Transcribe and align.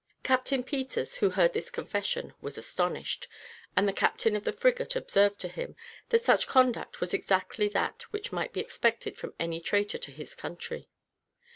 Captain 0.23 0.63
Peters, 0.63 1.17
who 1.17 1.29
heard 1.29 1.53
this 1.53 1.69
confession, 1.69 2.33
was 2.41 2.57
astonished; 2.57 3.27
and 3.77 3.87
the 3.87 3.93
captain 3.93 4.35
of 4.35 4.45
the 4.45 4.51
frigate 4.51 4.95
observed 4.95 5.39
to 5.39 5.47
him, 5.47 5.75
that 6.09 6.25
such 6.25 6.47
conduct 6.47 6.99
was 7.01 7.13
exactly 7.13 7.67
that 7.67 8.01
which 8.11 8.31
might 8.31 8.51
be 8.51 8.61
expected 8.61 9.15
from 9.15 9.35
any 9.39 9.59
traitor 9.61 9.99
to 9.99 10.09
his 10.11 10.33
country. 10.33 10.89